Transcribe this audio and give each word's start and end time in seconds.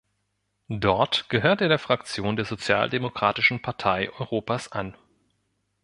Dort 0.79 1.29
gehört 1.29 1.61
er 1.61 1.67
der 1.67 1.77
Fraktion 1.77 2.35
der 2.35 2.45
Sozialdemokratischen 2.45 3.61
Partei 3.61 4.09
Europas 4.17 4.71
an. 4.71 4.97